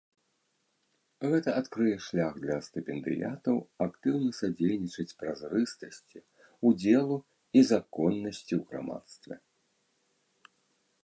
Гэта 1.33 1.49
адкрые 1.61 1.97
шлях 2.05 2.39
для 2.45 2.57
стыпендыятаў 2.67 3.57
актыўна 3.87 4.31
садзейнічаць 4.39 5.15
празрыстасці, 5.21 6.19
удзелу 6.71 7.17
і 7.61 7.65
законнасці 7.75 8.53
ў 8.59 8.63
грамадстве. 8.73 9.35